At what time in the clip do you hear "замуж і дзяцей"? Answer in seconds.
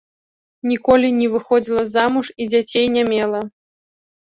1.95-2.93